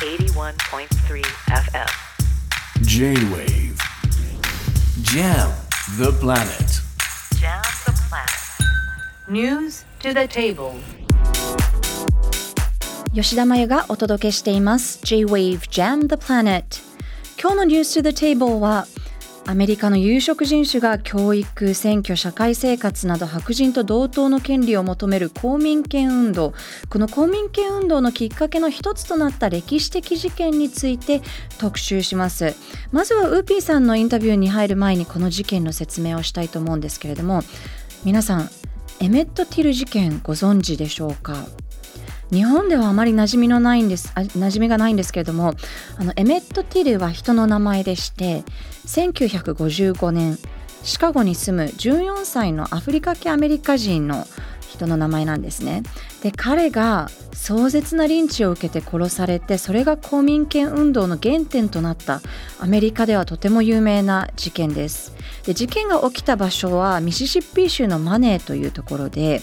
[0.00, 1.90] 81.3 FM
[2.82, 3.78] J-Wave
[5.02, 5.50] Jam
[5.98, 6.80] the planet
[7.40, 8.30] Jam the planet
[9.28, 10.74] News to the table
[13.14, 16.64] 吉田真由がお届けしています J-Wave Jam the Planet
[17.40, 18.86] 今日の News to the Table は
[19.45, 26.53] アメリカの有色人種が教育、選挙、社会生活など白人と同等の権利を求める公民権運動。
[26.89, 31.21] この公民権運動のきっかけの一つとなった歴史的事件について
[31.57, 32.55] 特集します。
[32.93, 37.41] まずはウーピーさんのインタビューに入る前にこの事件の説明をしたいと思うんですけれども
[38.05, 38.49] 皆さん
[39.01, 41.45] エメット・ティル事件ご存知でしょうか？
[42.31, 45.53] 日本ではあまり馴染みのないんです馴染みがないんですけれども
[45.97, 48.43] あのエメット・ティルは人の名前でして
[48.85, 50.37] 1955年
[50.83, 54.25] シカゴに住む14歳のアフリカ系アメリカ人の
[54.67, 55.83] 人の名前なんですね。
[56.23, 62.21] で彼が壮絶なリンチを受けて殺されてそれが公民権運動の原点となった
[62.59, 65.13] アメリカではとても有名な事件です。
[65.45, 69.41] で事件が起きた場所はミシシッピ州のマネーというところで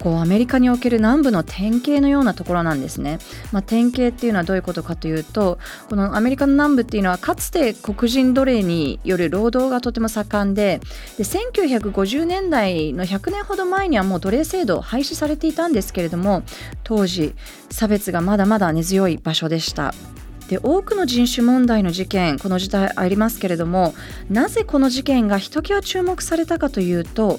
[0.00, 3.18] こうアメリカにおける南部の典型のようなところなんですね。
[3.52, 10.80] まあ、典型っていうのはどういうことかというとこのアメリカの南部っていうのはかつて黒人奴隷による労働がとても盛んで
[11.18, 16.42] で1950年代の100年ほど前にはもう奴隷制度廃止されていたんですけれども
[16.82, 17.34] 当時
[17.70, 19.94] 差別がまだまだ根強い場所でした。
[20.48, 23.94] で多くの人種問題の事件この時代ありますけれども
[24.28, 27.38] なぜこの事件がひときわ注目されたかというと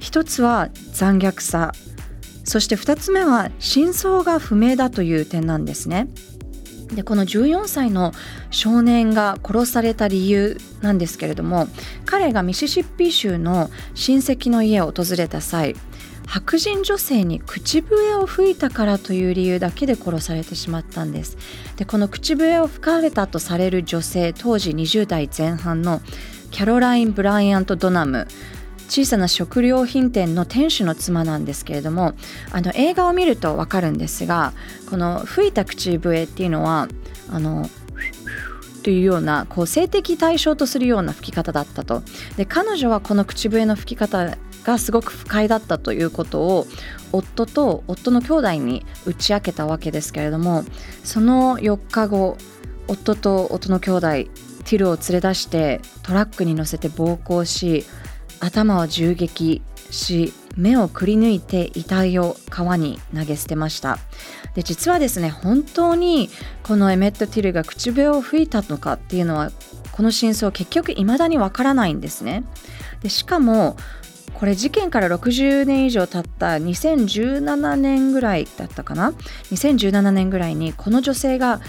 [0.00, 1.72] 一つは残虐さ
[2.48, 6.08] そして2つ目は真相が不明だという点なんですね。
[6.94, 8.12] でこの14歳の
[8.50, 11.68] 少年が殺された理由なんですけれども
[12.06, 15.76] 彼がミシシッピ州の親戚の家を訪れた際
[16.26, 21.36] 白人女性に口笛を吹いたからという理由だけで殺されてしまったんです
[21.76, 26.00] でこの口笛を吹かれたとされる女性当時20代前半の
[26.50, 28.26] キャロライン・ブライアント・ドナム
[28.88, 32.14] 小さな食料品店の店主の妻なんですけれども
[32.50, 34.52] あの映画を見ると分かるんですが
[34.90, 36.88] この吹いた口笛っていうのは
[37.30, 37.68] あの
[38.82, 42.02] というようなこう性的対象とするような吹き方だったと。
[42.36, 46.66] で彼女はこの口笛の吹き方がすごく不快だったということを
[47.12, 50.64] 夫と夫の兄弟に打ち明けたわけですけれども
[51.04, 52.36] その4日後
[52.86, 54.00] 夫と夫の兄弟
[54.64, 57.84] ティルを連れ出してトラックに乗せて暴行し
[58.40, 63.98] 頭を銃撃し目をくり抜いて遺体を川に投げ捨てました。
[64.54, 66.30] で実はですね本当に
[66.64, 69.52] このエメット・ティルが口笛を吹いたのかっていうのは
[69.92, 72.44] この真相結局未だにわからないんですね。
[73.02, 73.76] でしかも
[74.34, 79.12] これ事件から60年以上経った2017年ぐらいだったかな
[79.50, 81.60] ？2017年ぐらいにこの女性が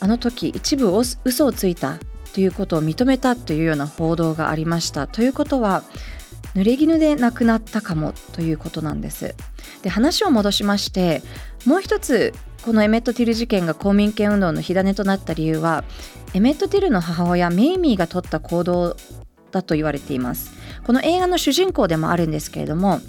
[0.00, 0.90] あの時一部
[1.24, 1.98] 嘘をついた
[2.34, 5.06] ということを認めたというような報道がありました。
[5.06, 5.82] ということは
[6.58, 9.36] 濡れ衣で亡くなったかもということなんです。
[9.82, 11.22] で話を戻しまして
[11.64, 15.84] もう一つこのエメット・ティル事件が公民権運動の火種となった理由は
[16.34, 18.96] エメット・ティルの母親メイミーが取った行動
[19.52, 20.50] だと言われています。
[20.84, 23.00] この映画の主人公でもあるんですけれども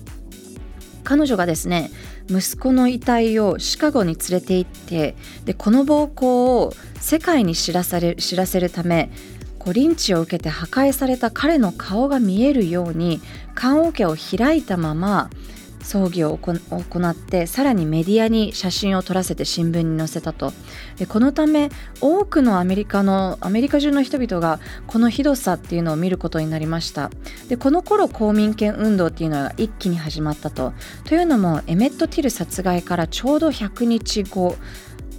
[1.03, 1.89] 彼女がですね
[2.29, 5.15] 息子の遺体をシカゴに連れて行って
[5.45, 9.09] でこの暴行を世界に知らされ知らせるため
[9.59, 13.21] こうリンチを受けて破壊された彼の顔が見えるように
[13.53, 15.29] 棺桶を開いたまま
[15.81, 20.53] 葬儀を行ってさらにメディアに写真を撮らせて新聞に載せたと。
[21.07, 21.69] このため
[22.01, 27.09] 多くのアメリカのアメリカ中の人々がこのひどさっていうのを見ることになりました。
[27.47, 30.73] でこの頃公民権運動っていうのが一気に始まったと。
[31.05, 34.55] というのもエメット・ティル殺害からちょうど100日後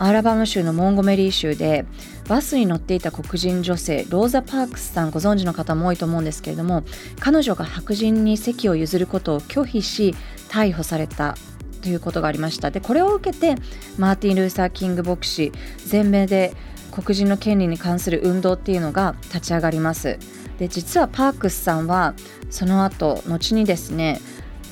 [0.03, 1.85] アラバマ州のモンゴメリー州で
[2.27, 6.85] バスに乗っていた黒人女性ローザ・パークスさんご存知の方も多いと思うんですけれども
[7.19, 10.15] 彼女が白人に席を譲ることを拒否し
[10.49, 11.37] 逮捕された
[11.83, 12.71] ということがありました。
[12.71, 13.57] でこれを受けて
[13.99, 15.53] マーティン・ルーサー・キング牧師
[15.87, 16.55] 全米で
[16.93, 20.19] 黒人の権利に関する運動っていうのが立ち上がります。
[20.59, 22.15] で実はパークスさんは
[22.49, 24.19] その後後にですね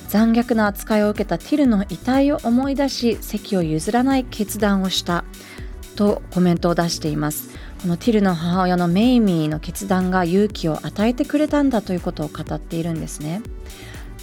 [0.09, 5.23] 残虐な扱いを受けたティルの遺体を思い出し席を譲らない決断をした
[5.95, 7.49] とコメントを出しています。
[7.83, 13.41] このティルの母親のメイミーの決断が勇気を与えてくれたんだということを語っているんですね。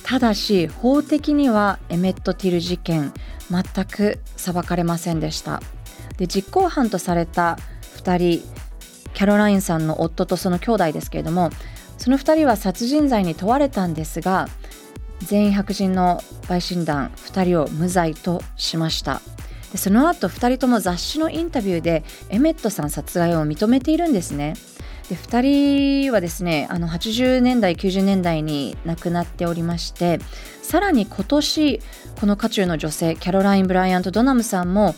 [0.02, 3.12] ただし法的にはエメット・ティル事件
[3.48, 5.62] 全く裁かれませんでした。
[6.18, 7.58] で実行犯とされた
[7.98, 8.48] 2人
[9.14, 11.50] キャロラインさんの夫とその兄弟ですけれども
[11.96, 14.48] その2人は殺人罪に問われたんですが
[15.22, 19.20] 全員白人の陪審団2人を無罪としました
[19.72, 24.54] でその後2人とも雑誌のインタビューでエメットさん殺害を認めているんですね。
[25.08, 30.18] で2人はですねあの80年代90年代に亡くなっておりまして
[30.62, 31.80] さらに今年
[32.18, 34.96] この渦中の女性キャロライン・ブライアント・ドナムさんも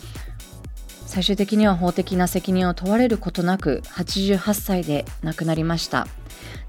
[1.05, 6.07] 最終的には法的な責任を問われることなく88歳で亡くなりました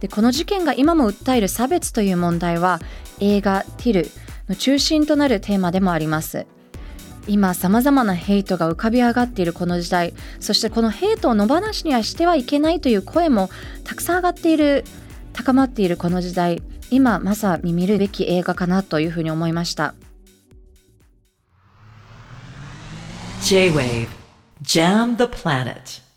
[0.00, 2.80] でこの事件が今も訴える差別という問題は
[3.20, 4.10] 映画「ティル」
[4.48, 6.46] の中心となるテーマでもあります。
[7.26, 13.50] 今さまざまなヘイトが浮かび上がっているこの時代そしてこのヘイトを野放しにはしてはいけないという声も
[13.84, 14.84] たくさん上がっている
[15.34, 16.62] 高まっているこの時代。
[16.90, 19.94] 今まさに見るべき映画かなというふうに思いました。
[23.42, 24.08] J-Wave
[24.62, 26.09] Jam the Planet.